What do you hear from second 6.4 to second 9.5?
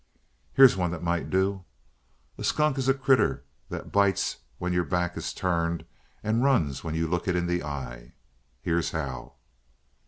runs when you look it in the eye. Here's how!"